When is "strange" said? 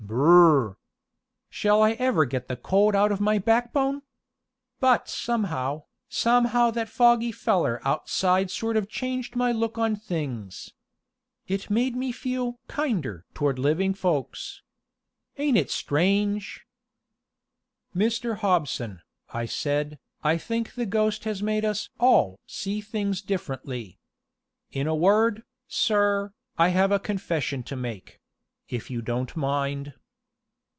15.71-16.67